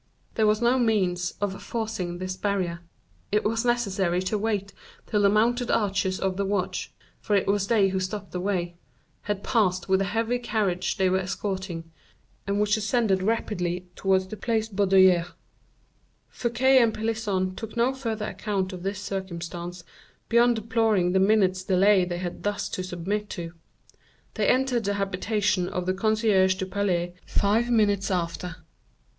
[0.33, 2.79] There was no means of forcing this barrier;
[3.31, 4.73] it was necessary to wait
[5.05, 8.77] till the mounted archers of the watch, for it was they who stopped the way,
[9.29, 11.91] had passed with the heavy carriage they were escorting,
[12.47, 15.27] and which ascended rapidly towards the Place Baudoyer.
[16.29, 19.83] Fouquet and Pelisson took no further account of this circumstance
[20.29, 23.53] beyond deploring the minute's delay they had thus to submit to.
[24.33, 28.65] They entered the habitation of the concierge du Palais five minutes after.